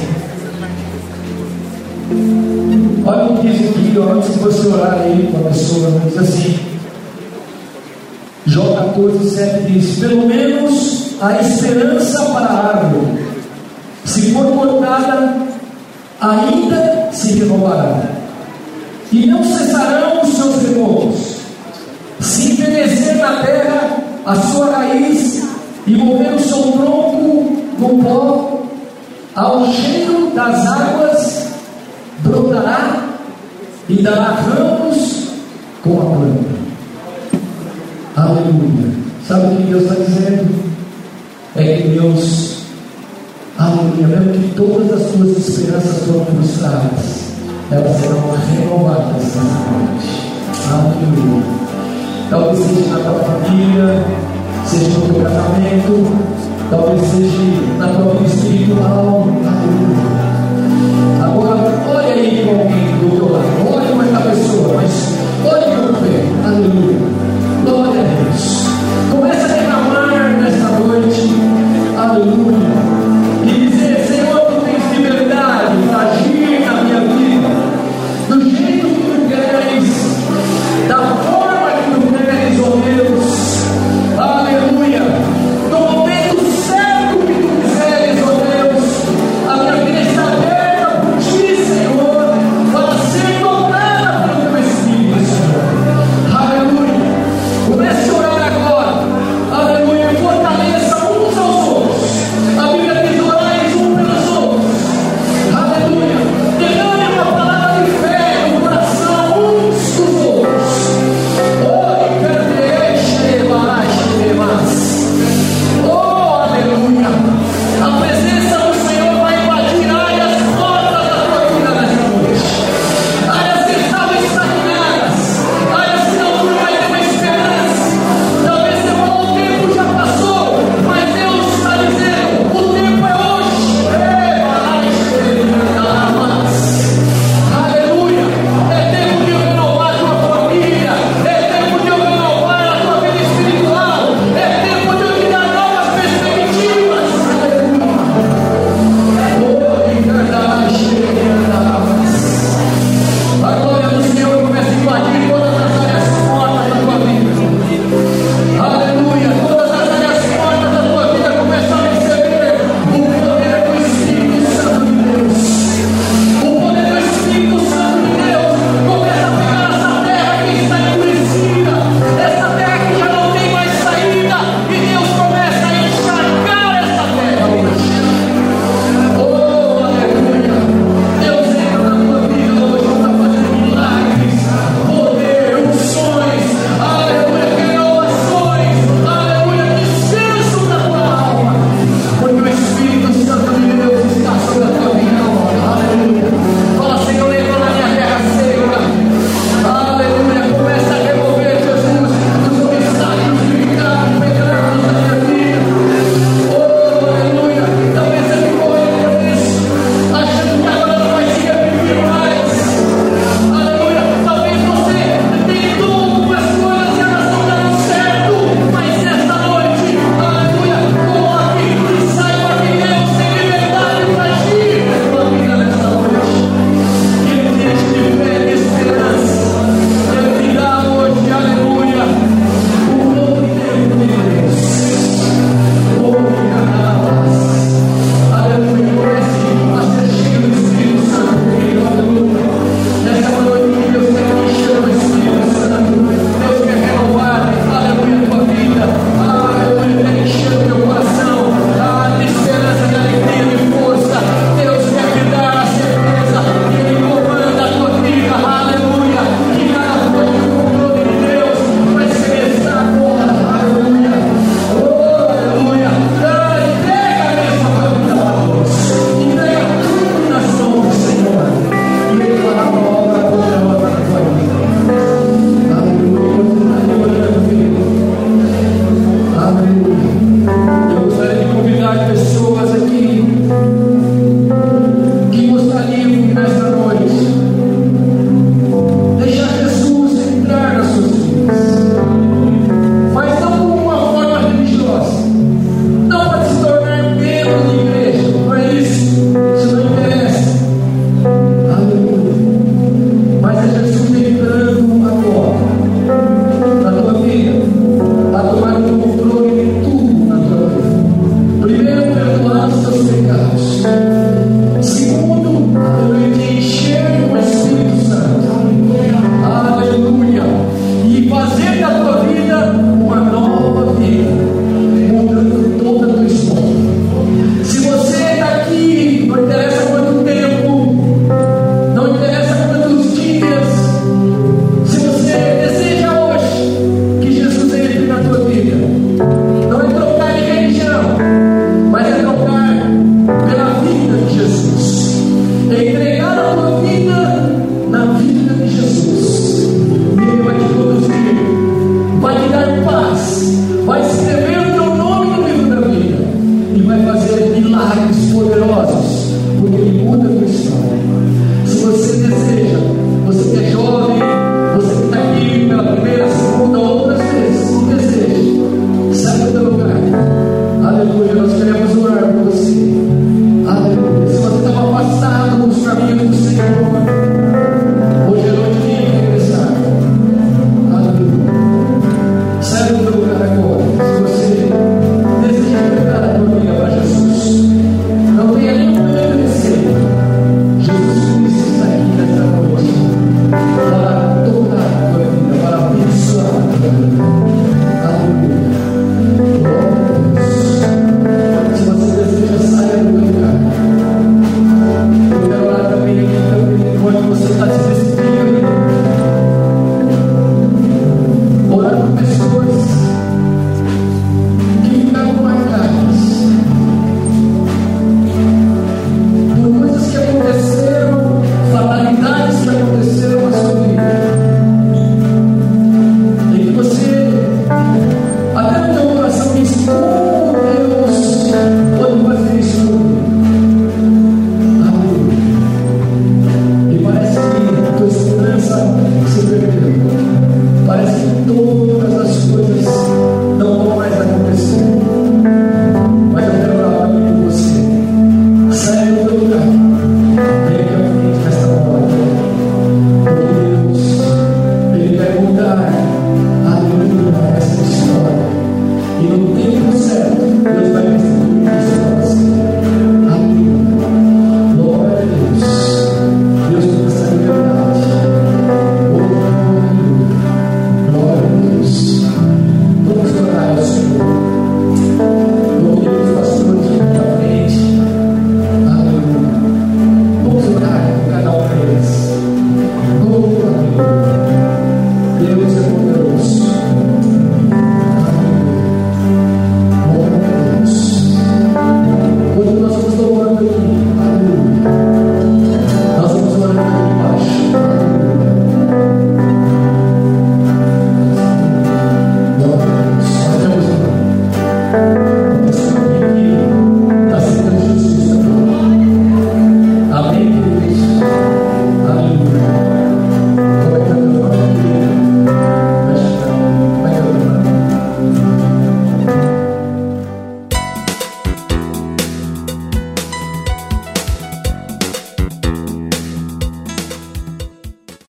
[3.06, 6.63] Olha o que diz aqui, antes de você orar aí com a pessoa, diz assim.
[8.94, 13.26] Jó 14, 7 diz: Pelo menos a esperança para a árvore,
[14.06, 15.36] se for cortada,
[16.22, 18.04] ainda se renovará,
[19.12, 21.38] e não cessarão os seus renovos.
[22.20, 25.44] Se envelhecer na terra a sua raiz
[25.88, 28.62] e mover o seu tronco no pó,
[29.36, 31.48] ao cheiro das águas
[32.20, 33.10] brotará
[33.90, 35.24] e dará ramos
[35.84, 36.43] com a planta.
[39.28, 40.74] Sabe o que Deus está dizendo?
[41.56, 42.64] É que Deus,
[43.58, 47.34] aleluia, mesmo que todas as tuas esperanças foram frustradas,
[47.72, 50.34] elas serão renovadas nessa noite.
[50.70, 51.44] Aleluia.
[52.30, 54.06] Talvez seja na tua família,
[54.66, 56.18] seja no teu casamento,
[56.70, 59.28] talvez seja na tua vida espiritual.
[59.30, 60.03] Aleluia.